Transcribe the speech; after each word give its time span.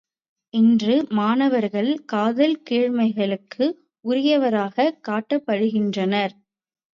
இன்று 0.53 0.95
மாணவர்கள் 1.09 1.89
காதல் 2.05 2.55
கீழ்மைகளுக்கு 2.69 3.67
உரியவராகக் 4.05 4.99
காட்டப்படுகின்றனர். 5.07 6.35